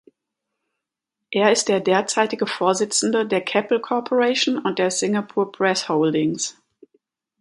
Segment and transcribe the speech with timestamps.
[1.29, 6.57] Er ist der derzeitige Vorsitzende der Keppel Corporation und der "Singapore Press Holdings".